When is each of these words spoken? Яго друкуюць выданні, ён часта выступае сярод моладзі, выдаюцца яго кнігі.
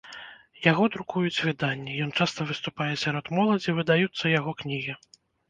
Яго 0.71 0.85
друкуюць 0.95 1.43
выданні, 1.47 1.97
ён 2.05 2.13
часта 2.25 2.47
выступае 2.53 2.89
сярод 3.03 3.31
моладзі, 3.37 3.77
выдаюцца 3.83 4.35
яго 4.39 4.57
кнігі. 4.65 4.99